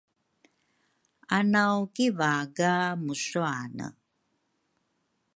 [1.37, 3.87] anaw kivaga muswane